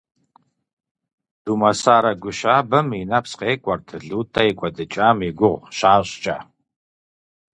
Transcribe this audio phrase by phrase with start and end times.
[1.43, 6.37] Думэсарэ гу щабэм и нэпс къекӀуэрт ЛутӀэ и кӀуэдыкӀам и гугъу щащӀкӀэ.